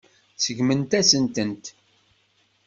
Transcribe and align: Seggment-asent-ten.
Seggment-asent-ten. 0.43 1.55